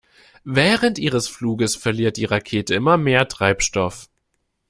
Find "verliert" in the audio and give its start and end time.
1.75-2.17